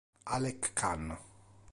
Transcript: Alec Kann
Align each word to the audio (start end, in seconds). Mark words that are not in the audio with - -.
Alec 0.25 0.73
Kann 0.73 1.13